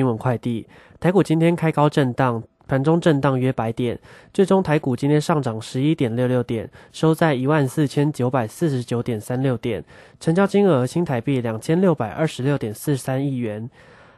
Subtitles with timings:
[0.00, 0.66] 新闻快递，
[0.98, 3.98] 台股今天开高震荡，盘中震荡约百点，
[4.32, 9.84] 最终台股今天上涨十一点六六点，收在一万四千九百四十九点三六点，
[10.18, 13.68] 成交金额新台币两千六百二十六点四三亿元。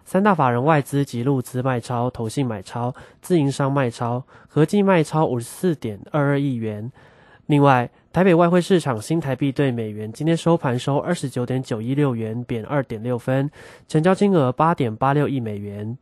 [0.04, 6.92] 三大法人外资及路资卖超，投信买超，自营商卖超，合计卖超五十四点二二亿元。
[7.52, 13.50] 另外，台北外汇市场新台币对美元今天收盘收二十九点九一六元，贬二点六分，
[13.86, 15.98] 成交金额八点八六亿美元。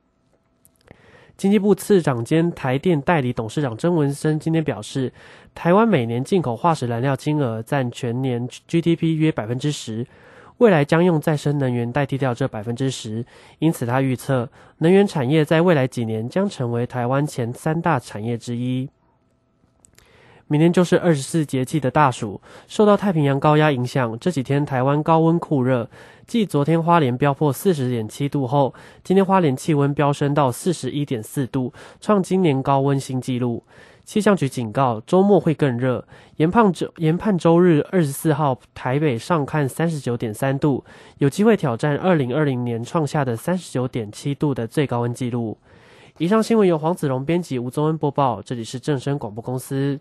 [1.37, 5.13] 经济部次长兼台电代理董事长曾文生今天表示，
[5.53, 10.07] 台湾每年进口化石燃料金额占全年 GDP 约百分之十，
[10.59, 13.27] 未来将用再生能源代替掉这百分之十，
[13.59, 18.89] 因此他预测能源产业在未来几年将成为台湾前三大产业之一。
[20.51, 25.89] 明天就是二十四节气的大暑，受到太平洋高压影响，这几天台湾高温酷热。
[26.27, 28.75] 继昨天花莲飙破四十点七度后，
[29.05, 33.63] 今天花莲气温飙升到四十一点四度，创今年高温新纪录。
[34.05, 36.05] 气象局警告，周末会更热，
[36.39, 40.85] 研判周研判周日二十四号台北上看三十九点三度，
[41.19, 45.57] 有机会挑战二零二零年创下的三十九点七度的最高温纪录。
[46.19, 50.01] 以上新闻由黄子荣编辑，吴宗恩播报，这里是正声广播公司。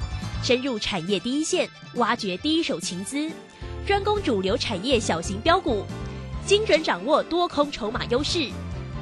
[0.43, 3.31] 深入产业第一线，挖掘第一手情资，
[3.85, 5.85] 专攻主流产业小型标股，
[6.47, 8.49] 精准掌握多空筹码优势，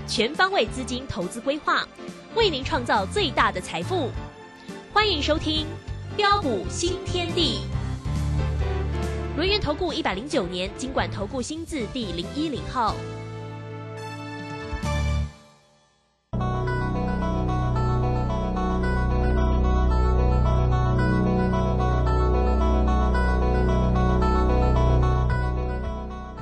[0.05, 1.87] 全方位资金投资规划，
[2.35, 4.09] 为您创造最大的财富。
[4.91, 5.65] 欢迎收听
[6.17, 7.59] 《标股新天地》。
[9.37, 12.93] 轮源投顾一百零九年经管投顾新字第零一零号。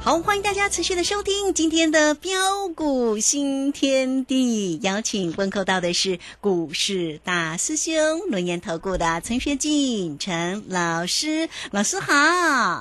[0.07, 7.93] 好，欢迎大家持续的收听今天的标股新天地，邀请问候到的是股市大师兄
[8.29, 12.13] 轮研投顾的陈学进陈老师，老师好。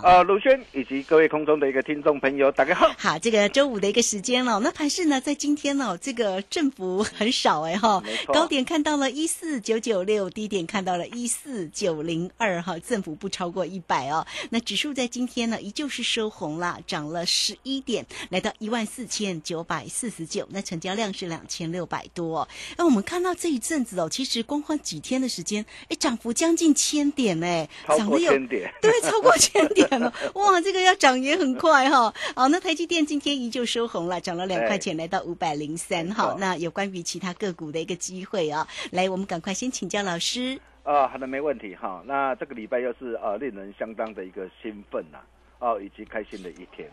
[0.05, 2.93] 呃，鲁轩以及各位空中的一个听众朋友，大家好。
[2.97, 8.01] 好，这个周五的一个时间了，那盘市呢，在今天呢，这个振幅很少哎哈，
[8.33, 14.25] 高点看到了一四九九六，低点看到了一四九零二哈，振幅不超过一百哦。
[14.51, 17.16] 那指数在今天呢，依旧是收红了，涨了。
[17.17, 22.47] 了十一点，来到一万四千九百四十九，那成交量是两千六百多。
[22.77, 30.13] 那，我们看到这一阵子哦，其实光光几天的时间，哎，涨幅将近千点哎，涨了有千点，对，超过千点了。
[30.35, 32.13] 哇，这个要涨也很快哈。
[32.35, 36.11] 好，那台积电今天依旧收红了，涨了两块钱，来到五百零三。
[36.11, 40.61] 好，那有关于其他个股的一个机会啊，来，我们赶快先请教老师。
[40.83, 42.03] 啊，好的，没问题哈。
[42.07, 45.19] 那这个礼拜又是呃令人相当的一个兴奋呐，
[45.59, 46.89] 哦，以及开心的一天。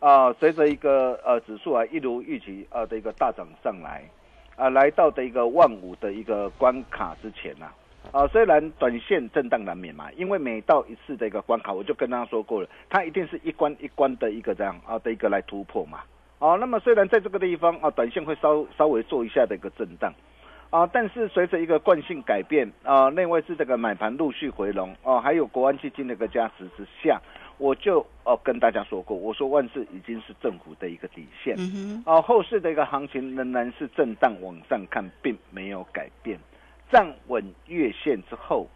[0.00, 4.08] 啊，随着一个呃指数啊一如预期啊的一个大涨上来，
[4.54, 7.66] 啊来到的一个万五的一个关卡之前呐，
[8.12, 15.98] 啊虽然短线震荡难免嘛，因为每到一次的一个关卡，我就跟大家说过了，它一定是一关一关的一个这样啊的一个来突破嘛，
[16.38, 20.12] 啊那么虽然在这个地方啊短线会稍稍微做一下的一个震荡，
[20.70, 27.20] 啊但是随着一个惯性改变啊，内外资这个买盘陆续回笼啊，还有国安基金的一个加持之下。
[27.58, 31.56] 我就哦跟大家说过，我说万事已经是政府的一个底线，
[32.06, 36.38] 哦后市的一个行情仍然是震荡往上看，并没有改变。
[36.90, 38.66] 站稳月线之后，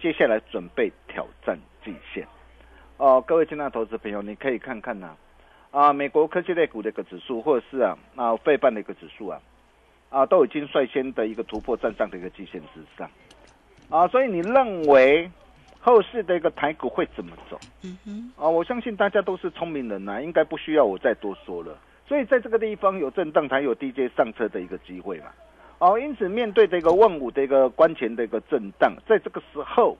[0.00, 2.26] 接下来准备挑战季线。
[2.96, 5.16] 哦，各位亲爱的投资朋友，你可以看看呐，
[5.72, 9.40] 啊美国科技类股的一个指数，或者是啊啊费半的一个指数啊，
[10.08, 13.10] 啊都已经率先的一个突破站上的一个季线之上，
[13.88, 15.28] 啊所以你认为？
[15.80, 17.58] 后市的一个台股会怎么走？
[17.82, 21.76] 嗯哼，啊，我相信大家都是聪明人呐，应该不需要我再多说了。
[22.06, 25.26] 所以在这个地方有震荡，才有 DJ 上车的一个机会嘛。
[25.78, 29.96] 哦，因此面对这个万五的一个关前的一个震荡，在这个时候，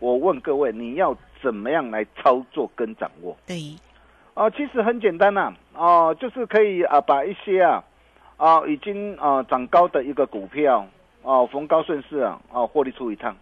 [0.00, 3.34] 我问各位，你要怎么样来操作跟掌握？
[3.46, 3.74] 对，
[4.34, 7.82] 哦，其实很简单呐、哦，就是可以啊，把一些啊，
[8.36, 10.86] 啊已经啊涨高的一个股票，
[11.22, 13.34] 哦逢高顺势啊，哦获利出一趟，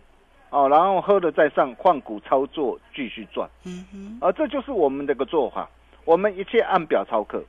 [0.50, 5.68] 哦，然后喝了再上，换股操作继续赚，嗯哼，啊，这就是我们的一个做法，
[6.04, 7.42] 我们一切按表操课，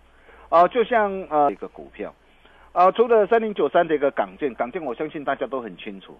[0.49, 2.13] 啊，就像呃一个股票，
[2.71, 6.15] 啊，除了三零九三的一个港建，港建我相信大家都很清楚，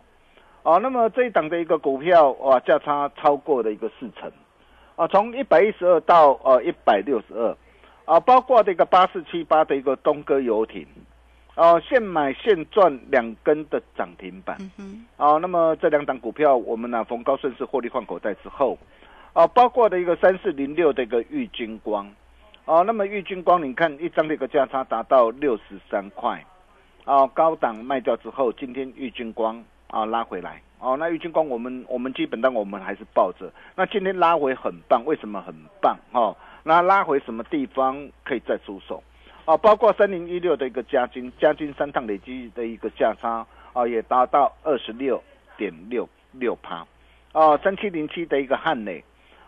[0.63, 4.31] 啊，那么这一档的一个股票哇，价差超过了一个四成。
[4.98, 7.56] 啊，从一百一十二到呃一百六十二，
[8.06, 10.86] 啊，包括这个八四七八的一个东哥游艇，
[11.56, 18.77] 哦、现买现赚两根的涨停板，嗯哼，啊，那么这两档股票我们呢逢高顺势获利换口袋之后，
[19.33, 22.09] 哦，包括的一个三四零六的一个玉金光，
[22.65, 26.44] 哦、那么玉金光你看一张的一个价差达到六十三块，
[27.06, 35.97] 哦、高档卖掉之后，今天玉金光啊拉回来，哦，那玉金光我们我们基本上我们还是抱着，那今天拉回很棒，为什么很棒？
[36.13, 39.04] 哦，那拉回什么地方可以再出手？
[39.46, 45.22] 啊，包括三零一六的一个加金，加金三趟累积的一个价差啊，也达到二十六
[45.58, 46.86] 点六六趴，
[47.34, 49.04] 啊，三七零七的一个汉磊，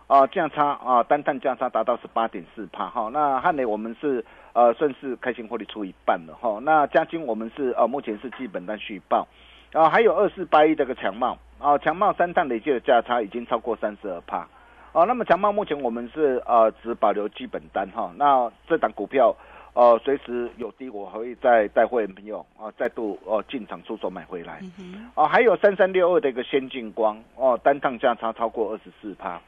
[0.08, 3.10] 啊，价差啊，单趟价差达到十八点四趴哈。
[3.14, 6.60] 那汉磊我们是呃算是开心获利出一半了哈。
[6.64, 9.28] 那加金我们是呃目前是基本单续报，
[9.74, 14.48] 啊，还有二四八一这个强茂啊，强茂三趟累计的价差已经超过三十二趴。
[14.92, 19.36] 哦，那么强茂目前我们是呃只保留基本单哈，那这档股票
[19.74, 24.60] 呃随时有低我还会再带会员朋友啊、再度哦、进场出手买回来。
[24.62, 29.42] 嗯哼，哦，还有三三六二的一个先进光哦，单趟价差超过二十四趴。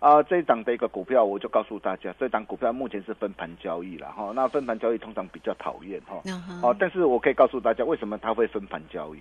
[0.00, 6.22] 啊，这一档的一个股票，我就告诉大家，这档股票目前是分盘交易了哈、那分盘交易通常比较讨厌哈。
[6.62, 9.18] 哦，但是我可以告诉大家，为什么它会分盘交易？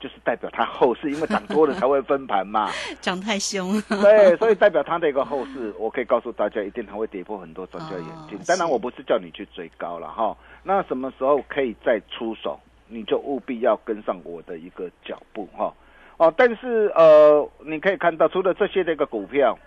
[0.00, 2.70] 就是代表它后市，因为涨多了才会分盘嘛。
[3.00, 8.42] 涨太凶， 对，所以代表它的一个后市，我可以告诉大家，一定它会跌破很多专家眼镜哦。
[8.46, 10.36] 当然，我不是叫你去追高了哈。
[10.64, 12.58] 那什么时候可以再出手，
[12.88, 15.72] 你就务必要跟上我的一个脚步哈。
[16.16, 19.58] 哦，但是呃，你可以看到，除了这些的一个股票，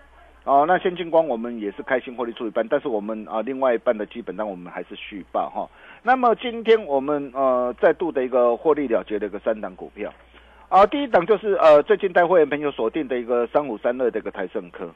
[0.44, 5.68] 哦，那先进光我们也是开心获利出一半，但是我们啊、另外一半的基本上我们还是续报哈。
[6.06, 10.12] 那么今天我们呃再度的一个获利了结的一个三档股票。
[10.68, 14.90] 啊，第一档就是呃，最近带会员朋友锁定的一个三五三二的一个台盛科。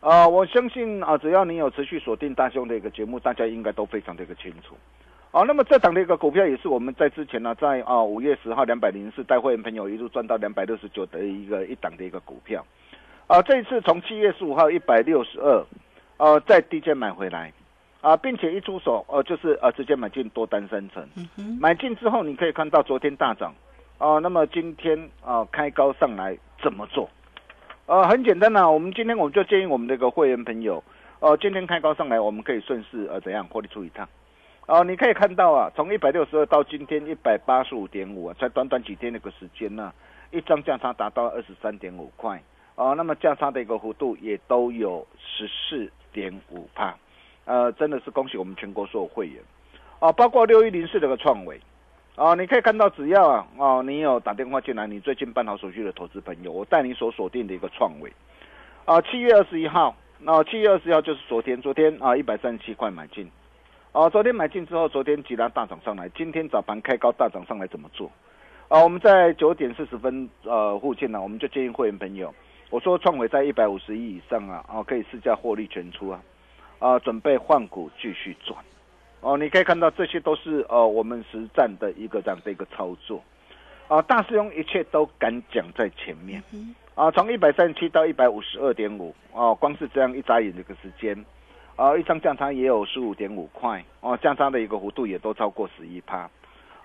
[0.00, 4.74] 啊，我相信啊，只要你有持续锁定大兄的一个节目，大家应该都非常的一个清楚。
[5.30, 12.64] 啊，那么这档的一个股票也是我们在之前呢，在啊五月十号两百零四带会员朋友一路赚到两百六十九的一个一档的一个股票。
[13.26, 15.66] 啊，这一次从七月十五号一百六十二，
[16.16, 17.52] 呃，在低阶买回来，
[18.04, 21.02] 啊，并且一出手，呃，就是呃直接买进多单三成。
[21.38, 23.54] 嗯，买进之后，你可以看到昨天大涨，
[23.96, 27.08] 啊、那么今天啊、开高上来怎么做？
[27.86, 30.84] 呃，很简单呐、我们今天我们就建议我们这个会员朋友，
[31.20, 34.06] 呃，今天开高上来，我们可以顺势呃怎样获利出一趟。
[34.66, 39.90] 哦、你可以看到啊，从一百六十二到今天一百八十五点五啊，才短短几天那个时间呢、
[40.30, 42.42] 一张价差达到二十三点五块，
[42.74, 46.94] 哦、那么价差的一个幅度也都有十四点五帕，
[47.44, 49.42] 呃，真的是恭喜我们全国所有会员，
[50.00, 51.60] 哦、包括六一零四这个创维，
[52.16, 58.12] 哦，你可以看到，只要啊，哦，你有打电话进来，你最近办好手续的投资朋友，我带你所锁定的一个创维，
[58.84, 63.30] 啊，七月二十一号，那七月二十一号就是昨天，昨天啊一百三十七块买进，
[63.92, 68.10] 哦，昨天买进之后，昨天急拉大涨上来，今天早盘开高大涨上来怎么做？
[68.68, 72.34] 啊，我们在九点四十分呃附近呢，我们就建议会员朋友，
[72.70, 76.18] 我说创维在一百五十亿以上啊，啊可以试驾获利全出啊，
[76.84, 78.62] 啊准备换股继续赚。
[79.22, 83.24] 哦，你可以看到这些都是呃我们实战的一个这样的一个操作，
[83.88, 86.42] 啊，大师兄一切都敢讲在前面，
[86.94, 91.24] 啊，从一百三十七到一百五十二点五，哦，光是这样一眨眼的一个时间，
[91.74, 96.28] 啊，一张降差也有十五点五块，哦，降差的一个幅度也都超过十一趴，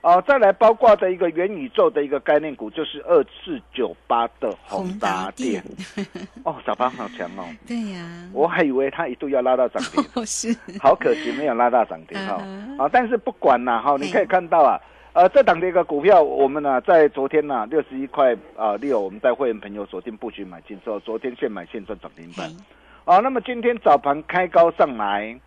[0.01, 5.61] 啊，再来包括的一个元宇宙的一个概念股就是二四九八的宏达电，
[6.45, 10.03] 哦，早盘好强哦，对呀，我还以为它一度要拉到涨停。
[10.15, 12.89] 哦是，好可惜没有拉到涨停哈、嗯啊！
[12.91, 14.79] 但是不管啦哈，嘿你可以看到啊，
[15.11, 22.47] 呃，这档的一个股票，我们呢、在昨天呢六十一块啊六，我们在会员朋友锁定布局买进之后，昨天现买现赚涨停板。
[22.47, 22.55] 嘿。
[23.03, 23.19] 啊。
[23.19, 25.37] 那么今天早盘开高上来，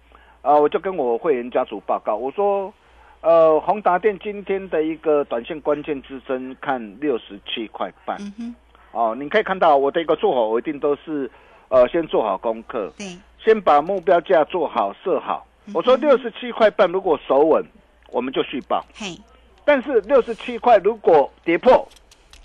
[0.42, 2.72] 啊，我就跟我会员家族报告，我说，
[3.22, 8.16] 呃，宏达电今天的一个短线关键支撑看六十七块半。
[8.20, 8.54] 嗯哼，
[8.90, 11.30] 哦，你可以看到我的一个做法，我一定都是
[11.68, 15.46] 呃先做好功课，对，先把目标价做好设好。
[15.72, 17.64] 我说六十七块半，如果守稳，
[18.10, 18.84] 我们就续报。
[18.92, 19.16] 嘿，
[19.64, 21.88] 但是六十七块如果跌破，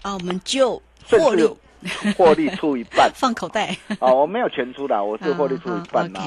[0.03, 1.41] 啊，我们就甚获利。
[1.41, 1.55] 至
[2.17, 3.75] 获利出一半放口袋。
[4.00, 6.19] 啊， 我没有全出的，我是获利出一半的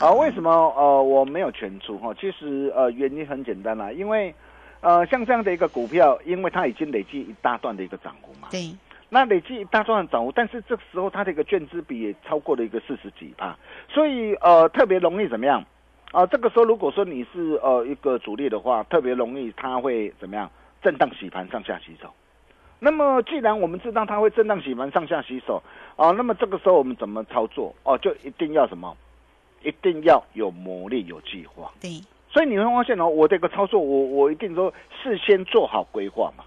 [0.00, 0.10] 啊。
[0.18, 2.14] 为什么呃我没有全出哈？
[2.20, 4.34] 其实呃原因很简单啦，因为
[4.80, 8.74] 呃像这样的一个股票，因为它已经累积一大段的一个涨幅嘛，对，
[9.08, 13.56] 那累计一大段的涨幅，但是这个时候它的一个券资比也超过了一个四十几趴，
[13.88, 15.64] 所以呃特别容易怎么样？
[16.10, 20.50] 啊、这个时候如果说你是呃一个主力的话，特别容易它会怎么样？
[20.80, 22.08] 震荡洗盘上下洗手。
[22.80, 25.62] 那么既然我们知道它会震荡洗盘上下洗手，
[25.96, 27.74] 啊、那么这个时候我们怎么操作？
[27.82, 28.96] 哦、就一定要什么？
[29.62, 31.72] 一定要有魔力、有计划。
[31.80, 36.44] 对，所以你会发现哦，我这个操作，我我一定说事先做好规划嘛。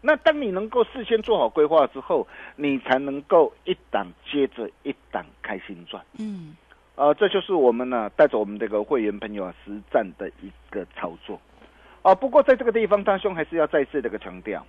[0.00, 2.26] 那当你能够事先做好规划之后，
[2.56, 6.04] 你才能够一档接着一档开心赚。
[6.18, 6.56] 嗯，
[6.96, 11.40] 呃，这就是我们呢带着我们这个会员朋友啊实战的一个操作。
[12.02, 14.66] 啊、不过在这个地方，大兄还是要再次的一个强调，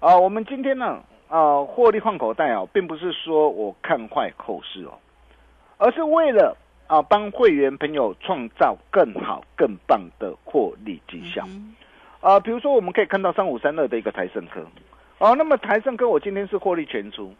[0.00, 4.92] 啊、我们今天呢，啊、获利换口袋哦，并不是说我看坏后市哦，
[5.76, 11.44] 而是为了啊帮会员朋友创造更好、更棒的获利绩效。
[11.48, 11.74] 嗯
[12.20, 14.60] 啊，比如说我们可以看到三五三二的一个台盛科，
[15.18, 17.34] 哦、那么台盛科我今天是获利全出，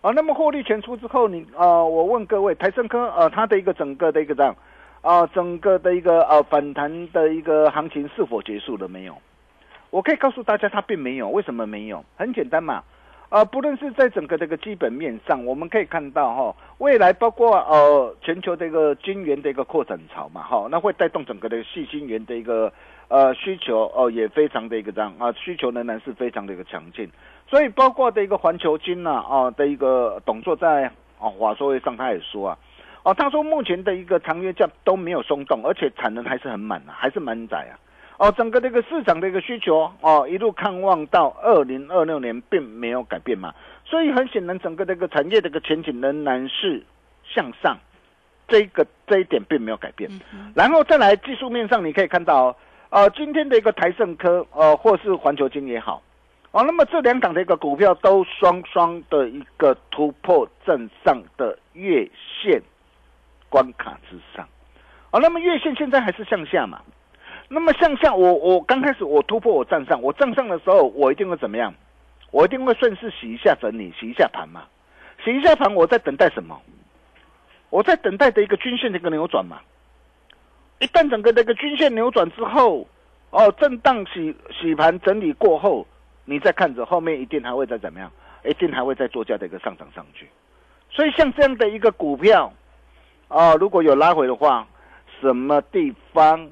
[0.00, 4.56] 啊，那么获利全出之后，你啊、我问各位，台盛科呃，它的一个整个的一个这样
[5.02, 9.14] 啊、整个的一个呃反弹的一个行情是否结束了没有？
[9.90, 11.28] 我可以告诉大家，它并没有。
[11.28, 12.04] 为什么没有？
[12.16, 12.82] 很简单嘛，
[13.30, 22.72] 啊、不论是在整个这个基本面上，我们可以看到哈、未来包括呃全球的一个晶圆的一个扩展潮嘛，哈、那会带动整个的细晶圆的一个
[23.08, 27.10] 呃需求哦、也非常的一个这样啊、需求仍然是非常的一个强劲，
[27.48, 30.84] 所以包括的一个环球金呐啊的一个董座在
[31.18, 32.58] 啊华说会上他也说啊。
[33.04, 37.78] 哦，他说目前的一个长约价都没有松动，而且产能还是很满啊，还是满载啊。
[38.18, 43.54] 哦，整个这个市场的一个需求哦，一路看望到二零二六年，并没有改变嘛。
[43.84, 46.84] 所以很显然，整个这个产业的一个前景仍然是
[47.24, 47.78] 向上，
[48.48, 50.10] 这一个这一点并没有改变。
[50.52, 52.56] 然后再来技术面上，你可以看到哦，
[52.90, 56.02] 呃，今天的一个台盛科，呃，或是环球金也好，
[56.50, 62.10] 哦，那么这两档的一个股票都双双的一个突破正上的月
[62.42, 62.60] 线
[63.48, 64.44] 关卡之上，
[65.12, 66.80] 哦，那么月线现在还是向下嘛？
[67.48, 71.74] 那么向下，我我刚开始我突破我站上，我站上的时候，我一定会怎么样？
[72.30, 74.64] 我一定会顺势洗一下整理，洗一下盘嘛，
[75.24, 76.60] 洗一下盘，我在等待什么？
[77.70, 79.60] 我在等待的一个均线的一个扭转嘛。
[80.78, 82.86] 一旦整个那个均线扭转之后，
[83.30, 85.86] 哦，震荡洗洗盘整理过后，
[86.26, 88.10] 你再看着后面一定还会再怎么样？
[88.44, 90.28] 一定还会再做价的一个上涨上去。
[90.90, 92.52] 所以像这样的一个股票，
[93.28, 94.66] 哦，如果有拉回的话，
[95.20, 96.48] 什么地方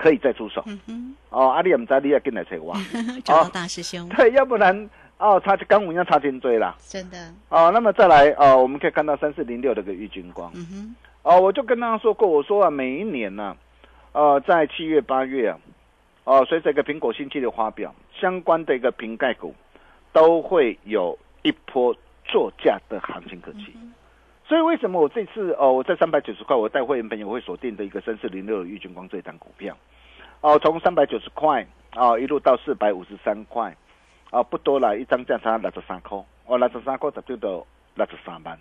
[0.00, 0.64] 可以再出手？
[0.66, 2.74] 嗯哼，哦，阿里唔知你也进来找我，
[3.22, 4.88] 找到大师兄， 对，要不然
[5.18, 6.74] 哦，差刚我要差肩追啦。
[6.80, 10.50] 真的，哦，那么再来哦，我们可以看到三四零六的个玉金光。
[10.54, 13.54] 嗯哼，哦，我就跟大家说过，我说啊，每一年呢、
[14.12, 15.58] 呃，在七月、八月啊，
[16.24, 19.54] 哦，随着一个苹果新机的发表，相关的一个瓶盖股
[20.14, 23.76] 都会有一波作价的行情可期。
[24.50, 29.76] 所以为什么我这次哦，我在三百九十块，我带会员朋友会锁定的一个三四零六的玉金光这一档股票，
[30.40, 31.64] 哦，从三百九十块
[31.94, 33.72] 哦一路到四百五十三块，
[34.30, 37.64] 啊、不多了，一张价差六十三块，哦，六十三块就到
[37.94, 38.58] 六十三万。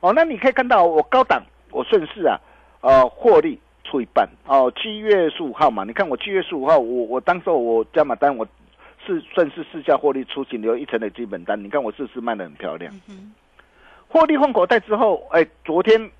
[0.00, 1.40] 哦，那你可以看到我高档，
[1.70, 2.36] 我顺势啊，
[2.80, 4.28] 呃，获利出一半。
[4.44, 8.44] 哦，七月十五号嘛，你看我七月十五号，我我当时我加码单，我
[9.06, 12.92] 是顺势市价获利出仅留一成的基本单，你看我是不是卖的很漂亮？
[14.08, 16.10] 获利换口袋之后，哎，昨天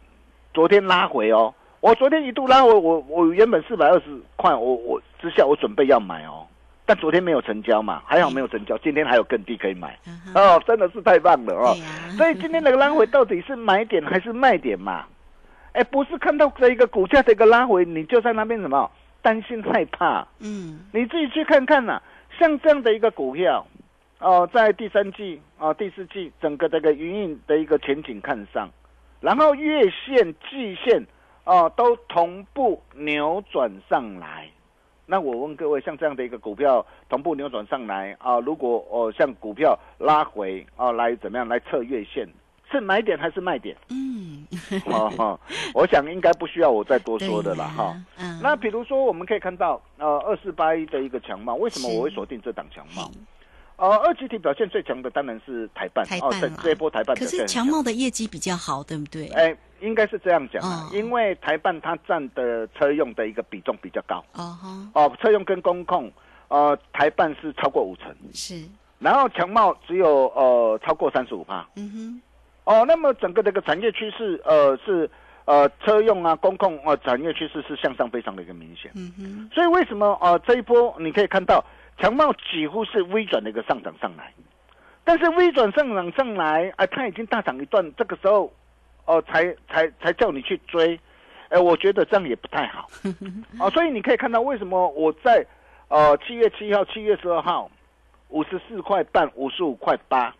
[0.53, 4.05] 昨天拉回哦，我昨天一度拉回，我我原本四百二十
[4.37, 6.47] 块，我我之下我准备要买哦，
[6.85, 9.99] 但昨天没有成交嘛，还好没有成交，今天还有更低可以买。
[10.07, 11.75] 嗯哦，真的是太棒了哦。
[12.17, 15.07] 所以今天的拉回到底是买点还是卖点嘛？
[15.73, 18.91] 哎，不是看到这一个股价的一个拉回，你就在那边什么
[19.23, 20.27] 担心害怕？
[20.41, 22.03] 嗯，你自己去看看呐、
[22.39, 23.65] 像这样的一个股票，
[24.19, 28.69] 哦、在第三季啊、第四季整个这个营运的一个前景看上，
[29.21, 31.07] 然后月线、季线
[31.45, 34.49] 哦、都同步扭转上来。
[35.07, 42.29] 那我问各位，像这样的一个股票同步扭转上来啊、如果哦、像股票拉回啊、来怎么样来测月线，
[42.71, 43.75] 是买点还是卖点？
[43.89, 44.47] 嗯，
[44.85, 45.41] 哦哦，
[45.73, 47.97] 我想应该不需要我再多说的了哈。
[48.19, 53.13] 嗯，那比如说，我们可以看到，呃，二四八一的一个强貌，为什么我会锁定这档强貌嘿？
[53.79, 57.65] 呃，二级体表现最强的当然是台办哦，这台办啦这一波台办可是强。
[57.65, 59.29] 茂的业绩比较好，对不对？
[59.29, 64.17] 哎，应该是这样讲啊哦，因为台办它占的车用的一个比重比较高。
[64.33, 66.11] 哦哈，哦，车用跟工控
[66.49, 68.65] 呃，台办是超过五成，是，
[68.99, 71.65] 然后强茂只有呃超过三十五趴。
[71.77, 72.23] 嗯哼，
[72.65, 75.09] 哦，那么整个这个产业趋势，呃，是
[75.45, 78.91] 呃车用啊、公共呃产业趋势是向上非常的一个明显。
[78.97, 81.65] 嗯哼，所以为什么呃这一波你可以看到
[81.99, 84.33] 强茂几乎是微转的一个上涨上来，
[85.05, 88.53] 但是微转上涨上来，啊、它已经大涨一段，这个时候
[89.07, 91.01] 哦、才才才叫你去追，
[91.49, 92.87] 哎、我觉得这样也不太好。
[93.59, 95.45] 啊， 所以你可以看到为什么我在
[95.89, 97.71] 呃七月七号、七月十二号
[98.29, 100.35] 五十四块半、五十五块八，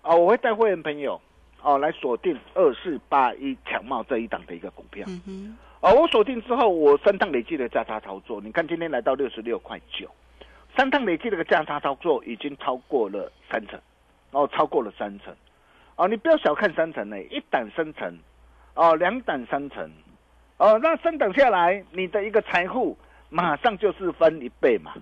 [0.00, 1.20] 啊，我会带会员朋友
[1.60, 5.06] 哦来锁定二四八一强茂这一档的一个股票。
[5.82, 10.08] 哦，我锁定之后，我三趟累计的价差操作，你看今天来到六十六块九，
[10.80, 13.78] 三趟累计的个价差操作已经超过了三成，
[14.30, 15.30] 哦，超过了三成，
[15.96, 18.18] 哦，你不要小看三成呢，一档三成，
[18.72, 19.90] 哦，两档三成，
[20.56, 22.96] 哦，那三档下来，你的一个财富
[23.28, 24.94] 马上就是分一倍嘛，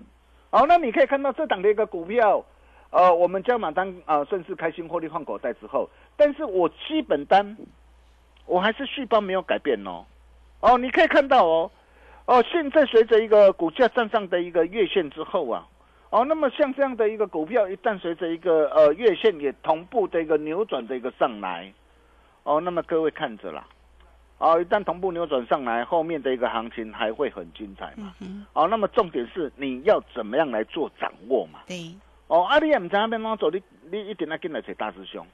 [0.49, 2.43] 哦，那你可以看到这档的一个股票，
[2.89, 7.55] 呃，我们加码单啊、呃顺势开心获利换口袋之后，但是我基本单
[8.45, 10.03] 我还是续包没有改变哦。
[10.59, 11.71] 哦，你可以看到哦，
[12.29, 15.67] 哦，现在随着一个股价站上的一个月线之后啊，
[16.11, 21.73] 哦，那么像这样的一个股票，一旦随着一个呃月线也同步的一个扭转的一个上来，
[22.43, 23.65] 哦，那么各位看着啦，
[24.37, 28.13] 哦，一旦同步扭转上来，后面的一个行情还会很精彩嘛。
[28.19, 31.61] 嗯，哦，那么重点是你要怎么样来做掌握嘛。
[31.65, 31.95] 对，
[32.27, 33.59] 哦，阿里也唔知道边怎走，你
[33.89, 35.25] 你一定要跟来找大师兄。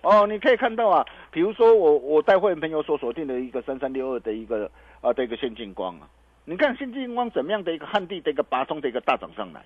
[0.00, 4.70] 哦，你可以看到啊，比如说我我带会员朋友所锁定的一个三三六二的一个
[5.02, 6.08] 呃的一个先进光啊，
[6.48, 9.62] 你看新金光怎么样的一个旱地的一个拔葱的一个大涨上来，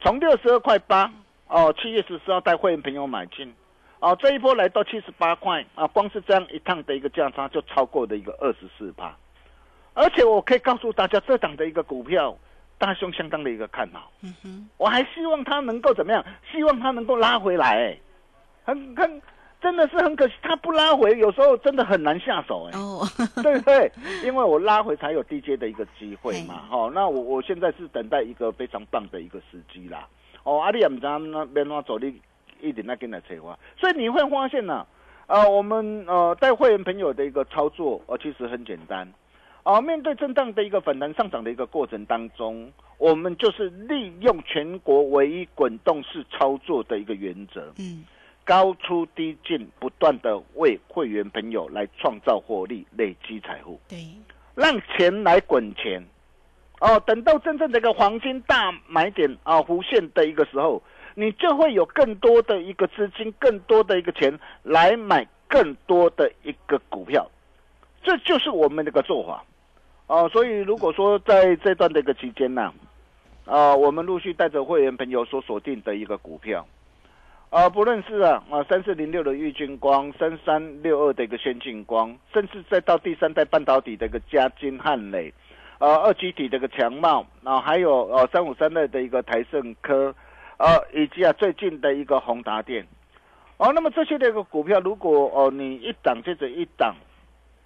[0.00, 1.12] 从六十二块八
[1.46, 3.52] 哦，七月十四号带会员朋友买进，
[4.00, 9.14] 哦这一波来到七十八块啊，光是这样一趟的一个价差就超过的一个二十四趴，
[9.92, 12.34] 而且我可以告诉大家，这档的一个股票，
[12.78, 14.10] 大兄相当的一个看好。
[14.22, 16.24] 嗯哼，我还希望它能够怎么样？
[16.50, 17.98] 希望它能够拉回来、哎，
[18.64, 19.20] 很很
[19.66, 23.04] 真的是很可惜，他不拉回，有时候真的很难下手、哎、哦，
[23.42, 23.90] 对不对？
[24.22, 30.06] 因为我拉回才有低阶的一个机会嘛，哦，那我我现在是等待一个非常棒的一个时机啦，
[30.44, 32.14] 哦，阿里也唔知那边话走，你
[32.60, 34.86] 一点那跟来催花，所以你会发现呢、
[35.26, 39.12] 呃，我们呃带会员朋友的一个操作，呃，其实很简单。
[39.64, 48.04] 啊，面对震荡的一个反弹上涨的一个过程当中，我们就是利用全国唯一滚动式操作的一个原则，嗯，
[48.46, 53.98] 高出低进，不断的为会员朋友来创造获利，累积财富，对，
[54.54, 56.02] 让钱来滚钱。
[56.78, 60.80] 哦，等到真正的一个黄金大买点啊弧线的一个时候，
[61.14, 67.28] 你就会有更多的一个资金，更多的一个钱来买更多的一个股票，
[68.04, 69.42] 这就是我们的一个做法。
[70.06, 72.72] 哦，所以如果说在这段的一个期间呢、
[73.46, 76.64] 啊，我们陆续带着会员朋友所锁定的一个股票，
[77.48, 85.32] 啊，不论是啊啊三四零六的玉金光，三三六二的一个先进光，甚至再到第三代半导体的一个嘉金汉磊，
[85.78, 90.14] 呃二极体的一个强茂，啊还有呃三五三二的一个台盛科，
[90.58, 92.84] 呃以及啊最近的一个宏达电，
[93.58, 96.94] 哦，那么这些的一个股票，如果哦、你一档接着一档，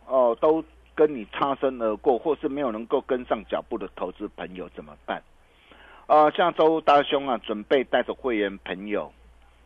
[0.07, 0.63] 哦都
[0.95, 5.23] 跟你擦身而过，或是没有能够跟上脚步的投资朋友怎么办？
[6.07, 9.13] 呃，像周大兄啊，准备带着会员朋友，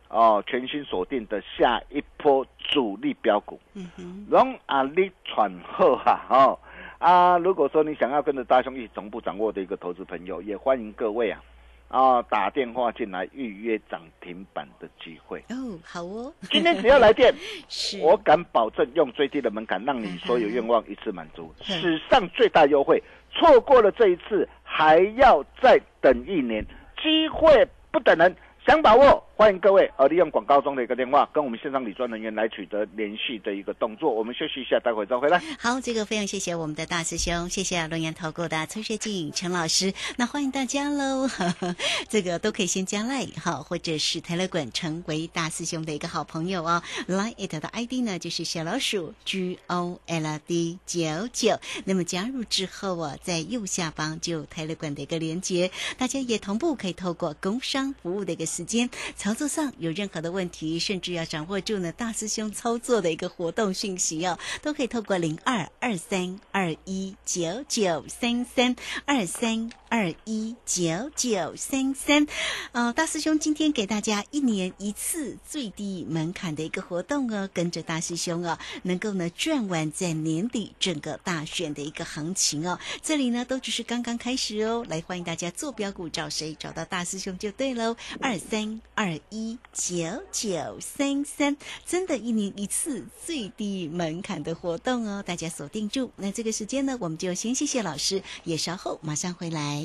[0.09, 6.57] 哦，全新锁定的下一波主力标股，嗯哼，让啊你喘后哈哦
[6.99, 7.37] 啊！
[7.37, 11.41] 如果说你想要跟着大兄一起同步掌握的一个投资朋友，也欢迎各位啊
[11.89, 15.39] 啊打电话进来预约涨停板的机会。
[15.49, 17.33] 哦，好哦，今天只要来电，
[18.01, 23.01] 我敢保证用最低的门槛，让你所有愿望一次满足，嗯史上最大优惠。
[23.31, 26.63] 错过了这一次，还要再等一年，
[27.01, 28.33] 机会不等人，
[28.65, 34.11] 想把握，欢迎各位呃利用广告中的一个电话，跟我们线上理专人员来取得联系的一个动作。
[34.11, 35.39] 我们休息一下，待会再回来。
[35.59, 39.93] 好，这个非常谢谢我们的大师兄，谢谢龙岩投顾的崔学静陈老师。
[40.17, 41.29] 那欢迎大家喽，
[42.09, 46.81] 这个都可以先加赖哈，或者是泰勒滚成为大师兄的一个好朋友哦。
[47.05, 51.59] 来 it 的 ID 呢就是小老鼠 G O L D 九九。
[51.83, 72.27] 那么加入之后啊，在右下方就有泰勒滚的一个连接，大家也同步可以透过工商服务的一个时间，操作上有任何的问题，甚至要掌握住呢大师兄操作的一个活动讯息哦，都可以透过零二二三二一九九三三二三二一九九三三。
[72.73, 82.77] 呃，大师兄今天给大家一年一次最低门槛的一个活动哦，跟着大师兄哦，能够呢赚完在年底整个大选的一个行情哦。
[83.01, 87.95] 这里呢都只是刚刚开始哦，来欢迎大家做标股，找谁找到大师兄就对喽。
[88.19, 89.95] 二三二一九
[90.29, 91.55] 九三三，
[91.85, 96.11] 真的，一年一次最低门槛的活动哦，大家锁定住。
[96.17, 99.84] 那这个时间呢，我们就先谢谢老师，也稍后马上回来。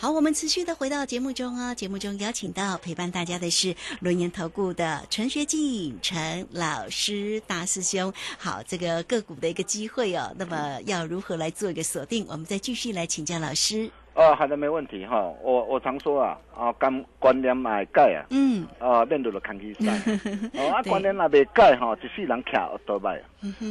[0.00, 1.72] 好，我们持续的回到节目中啊。
[1.72, 8.12] 节目中邀请到陪伴大家的是轮研投顾的陈学进陈老师大师兄。
[8.36, 12.26] 好，这个个股的一个机会哦，那么要如何来做一个锁定？
[12.28, 13.88] 我们再继续来请教老师。
[14.14, 15.16] 哦，好的，没问题哈。
[15.40, 19.92] 我我常说啊，啊，观观念买改啊，嗯， 啊，面对了看起赛。
[20.58, 23.24] 哦，啊，观念那边改哈，一世人卡多败啊。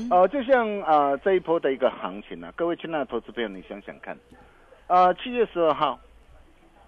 [0.10, 4.18] 哦，就像啊这一波的一个行情啊，各位亲爱的投资朋友，你想想看，
[4.88, 6.00] 啊，七月十二号。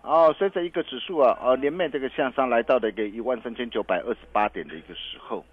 [0.06, 5.44] 哦，随着一个指数啊，呃，连面这个向上来到的一个一万三千九百二十八点的一个时候，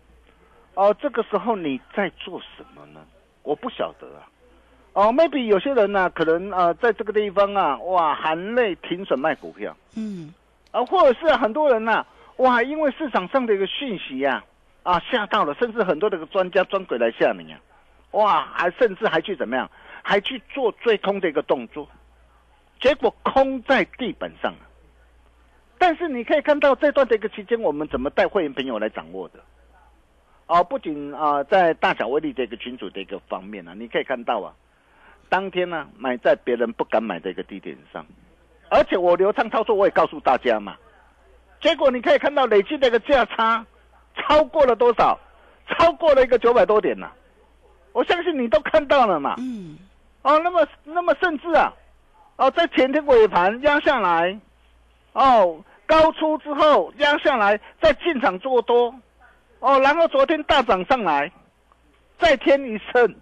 [0.75, 3.01] 哦，这个时候你在做什么呢？
[3.43, 4.29] 我不晓得啊。
[4.93, 10.35] 哦，maybe 有些人呢，可能啊，在这个地方啊，哇，含泪停损卖股票，嗯，
[10.71, 12.05] 啊，或者是很多人呢，
[12.37, 14.45] 哇，因为市场上的一个讯息呀，
[14.83, 17.59] 啊，吓到了，甚至很多的个专家专鬼来吓你啊，
[18.11, 19.71] 哇，还甚至还去怎么样，
[20.03, 21.89] 还去做最空的一个动作。
[22.83, 24.53] 结果空在地板上
[25.79, 29.41] 但是你可以看到这段的一个期间，我们怎么带会员朋友来掌握的？
[30.47, 34.53] 哦，不仅啊，在大小威力这个群组的一个方面呢，你可以看到啊，
[35.29, 38.05] 当天呢买在别人不敢买的一个低点上，
[38.69, 40.77] 而且我流畅操作，我也告诉大家嘛。
[41.61, 43.65] 结果你可以看到累计的一个价差
[44.17, 45.19] 超过了多少？
[45.69, 47.09] 超过了一个九百多点呢。
[47.93, 49.37] 我相信你都看到了嘛。
[49.39, 49.79] 嗯。
[50.23, 51.73] 哦，那么那么甚至啊。
[52.37, 54.39] 哦，在前天尾盘压下来，
[55.13, 58.93] 哦，高出之后压下来，再进场做多，
[59.61, 61.31] 哦，然后昨天大涨上来，
[62.19, 63.15] 再添一升，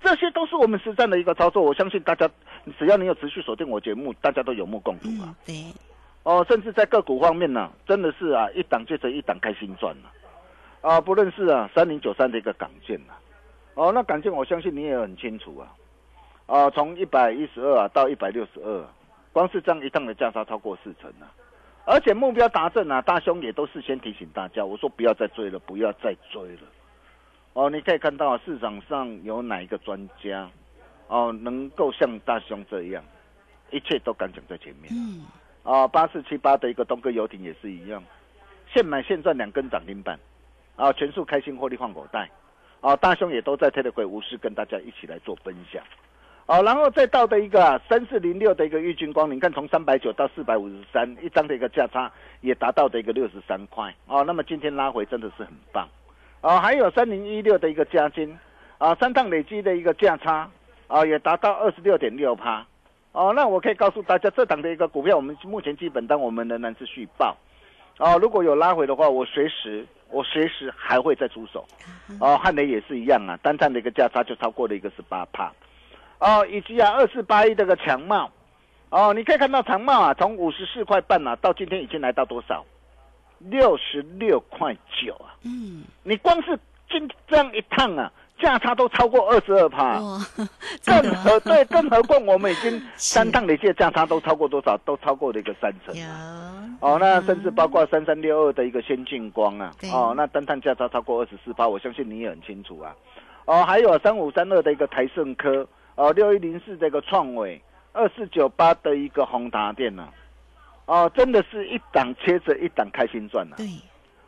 [0.00, 1.60] 这些都是我们实战的一个操作。
[1.62, 2.30] 我相信大家，
[2.78, 5.34] 只要你有持续锁定我节目，大家都有目共睹啊。
[5.44, 5.54] 对，
[6.22, 10.10] 哦，甚至在个股方面呢，真的是啊，一档接着一档开心赚了，
[10.88, 13.12] 啊，不论是啊三零九三的一个港建呐，
[13.74, 15.68] 哦，那港建我相信你也很清楚啊。
[16.46, 18.84] 啊，从一百一十二啊到一百六十二，
[19.32, 21.26] 光是这样一趟的价差超过四成啊！
[21.84, 26.62] 而且目标达阵啊，大兄也都事先提醒大家，我说不要再追了，不要再追了。
[27.52, 30.48] 哦，你可以看到市场上有哪一个专家，
[31.08, 33.02] 哦，能够像大兄这样，
[33.70, 34.92] 一切都敢讲在前面。
[34.92, 35.24] 嗯。
[35.64, 38.00] 啊，八四七八的一个东哥游艇也是一样，
[38.72, 40.16] 现买现赚两根涨停板，
[40.76, 42.30] 啊，全数开心获利换口袋，
[42.80, 45.82] 啊，大兄也都在特别会无私跟大家一起来做分享。
[46.48, 52.08] 好，然后再到的一个三四零六的一个玉金光，你看从三百九到四百五十三，一张的一个价差
[52.40, 54.22] 也达到的一个六十三块哦。
[54.24, 55.88] 那么今天拉回真的是很棒
[56.42, 56.56] 哦。
[56.60, 58.38] 还有三零一六的一个加金
[58.78, 60.48] 啊，三趟累积的一个价差
[60.86, 62.64] 啊，也达到二十六点六趴
[63.10, 63.32] 哦。
[63.34, 67.36] 那我可以告诉大家，这档的一个股票，我们目前基本单我们仍然是续报
[67.98, 68.16] 哦。
[68.22, 71.66] 如果有拉回的话，我随时我随时还会再出手
[72.20, 72.36] 哦。
[72.36, 75.52] 汉雷也是一样啊，单趟的一个价差就超过了一个十八帕。
[76.18, 78.30] 哦，以及啊，二四八一这个强茂，
[78.90, 82.64] 哦，你可以看到长茂啊，从五十四块半啊，到今天已经来到多少？
[83.38, 85.36] 六十六块九啊！
[85.44, 86.58] 嗯，你光是
[86.90, 90.00] 今这样一趟啊，价差都超过二十二趴。
[90.00, 90.18] 哇，
[90.86, 94.74] 更何对，更何况我们已经 三趟累计的价差都超过多少？
[94.86, 95.94] 都超过了一个三成。
[96.80, 102.96] 哦，那甚至包括三三六二的一个先进光啊，哦，那单趟价差超过二十四趴，我相信你也很清楚啊。
[103.44, 107.60] 哦，还有三五三二的一个台盛科，哦，六一零四的一个创伟，
[107.92, 110.08] 二四九八的一个宏达电呢、
[110.84, 113.66] 哦，真的是一档接着一档开心赚了、对，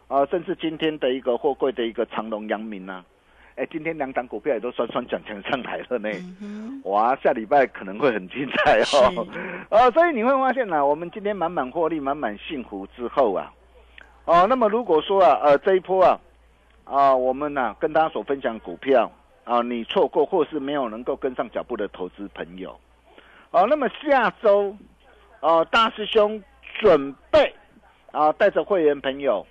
[0.09, 3.05] 啊，甚至今天的一个货柜的一个长隆、阳明啊，
[3.57, 6.09] 哎，今天两档股票也都双双涨停上来了呢。
[6.41, 9.27] 嗯哇，下礼拜可能会很精彩哦。
[9.69, 13.53] 呃，所以你会发现呢、我们今天满满获利、满满幸福之后啊，
[14.25, 16.19] 哦，那么如果说啊，呃，这一波啊，
[16.85, 19.13] 啊，我们呢、跟大家所分享股票
[19.49, 22.79] 啊，你错过或是没有能够跟上脚步的投资朋友，
[23.51, 24.77] 哦、那么下周，
[25.41, 26.43] 哦、大师兄
[26.79, 27.55] 准备
[28.13, 29.47] 啊，带着会员朋友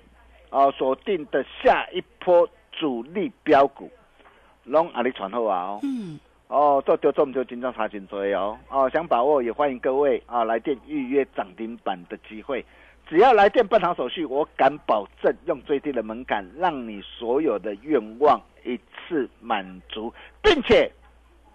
[0.52, 3.90] 啊，锁定的下一波主力标股，
[4.66, 5.80] 拢阿里传后啊哦。
[5.82, 12.64] 嗯，哦，做丢中就金章查紧追哦哦，想把握也欢迎各位啊来电预约涨停板的机会，
[13.10, 20.92] 只要来电办好手续，我敢保证用最低的门槛，让你所有的愿望一次满足，并且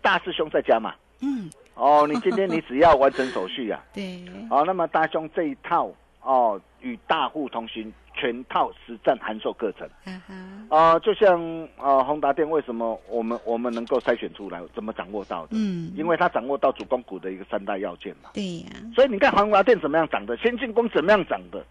[0.01, 5.91] 大师兄在家嘛，嗯，哦，你今天你只要完成手续啊， 对，哦，那么大兄这一套
[6.23, 9.89] 哦与大户同行全套实战函授课程。
[10.05, 10.35] 哈哈，
[10.77, 11.41] 啊、就像
[11.77, 15.51] 呃宏达电为什么我们我们能够筛选出来，怎么掌握到的？
[15.53, 18.31] 嗯，因为它掌握到主攻股的一个三大要件嘛。
[18.35, 21.65] 对呀，所以你看宏达电怎么样涨的，先进工怎么样涨的，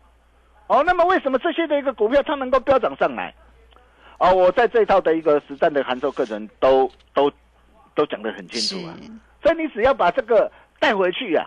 [0.68, 3.34] 哦，那么为什么这些的一个股票它能够飙涨上来？
[4.20, 7.32] 哦，我在这一套的一个实战的函授课程都都
[7.96, 8.96] 都讲得很清楚啊。
[9.42, 11.44] 所以你只要把这个带回去呀、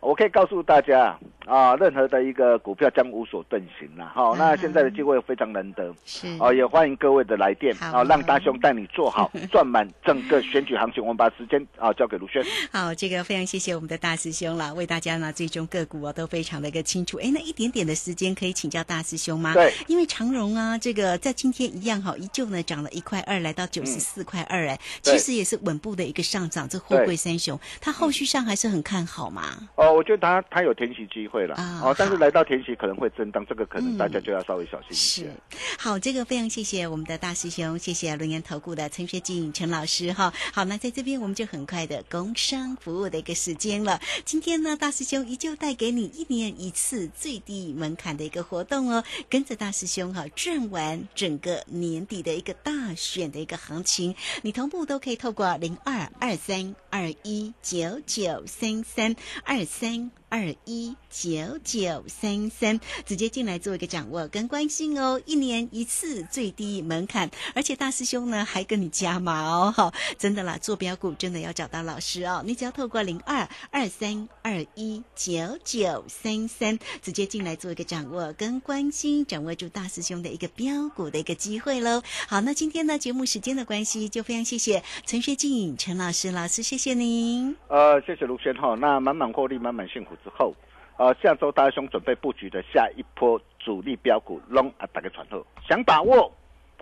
[0.00, 4.10] 我可以告诉大家啊，任何的一个股票将无所遁形了。
[4.14, 11.02] 好、那现在的机会非常难得，是哦，也欢迎各位的来电好啊，让大兄带你做好 赚满整个选举行情。
[11.02, 12.42] 我们把时间啊交给卢轩。
[12.72, 17.18] 好，这个非常谢谢我们的大师兄了，为大家呢最终个股啊都非常的一个清楚。
[17.18, 19.52] 哎，那一点点的时间可以请教大师兄吗？
[19.52, 26.68] 对，因为长荣啊，这个在今天一样哈，依旧呢涨了一块二，来到九十四块二，哎、对其实也是稳步的一个上涨。
[26.68, 29.42] 这货柜三雄，它后续上还是很看好嘛？
[29.74, 35.30] 哦，我觉得他他有填息机会了啊哦，但是来到填息可能会震荡，这个可能嗯大家就要稍微小心一是些。，
[35.78, 40.32] 好，这个非常谢谢我们的大师兄，谢谢轮研投顾的陈学静陈老师哈。
[40.52, 44.00] 好，那在这边我们就很快的工商服务的一个时间了。
[44.24, 60.19] 今天呢，大师兄依旧带给你一年一次最低门槛的一个活动哦，跟着大师兄哈赚完整个年底的一个大选的一个行情，你同步都可以透过零二二三二一九九三三二三。
[60.30, 82.00] 二一九九三三，直接进来做一个掌握跟关心哦，一年一次最低门槛，而且大师兄呢还跟你加码哦，哈，真的啦，做标股真的要找到老师哦，你只要透过零二二三二一九九三三，直接进来做一个掌握跟关心，掌握住大师兄的一个标股的一个机会喽。
[82.28, 87.56] 好，那今天呢节目时间的关系，就非常谢谢陈学静陈老师，老师谢谢您。
[87.66, 88.76] 呃，谢谢卢轩哈。
[88.76, 90.54] 那满满获利、满满幸福之后，
[90.96, 96.30] 呃，下周大兄准备布局的下一波主力标股，龙啊，打个传后，想把握，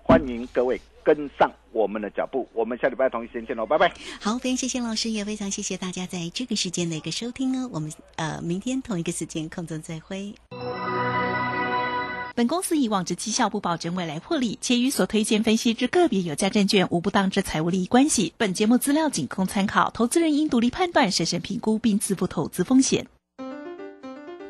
[0.02, 2.48] 欢迎各位跟上我们的脚步。
[2.52, 3.92] 我们下礼拜同一时间见喽，拜拜。
[4.20, 7.70] 好，非常谢谢老师，也非常谢谢大家在这个时间的一个收听哦。
[7.72, 10.34] 我们呃明天同一个时间空中再会。
[12.34, 18.32] 本公司以往之绩效不保证未来获利，且与所推荐分析之个别有价证券无不当之财务利益关系。
[18.36, 23.08] 本节目资料仅供参考，投资人应独立判断、审慎评估并自负投资风险。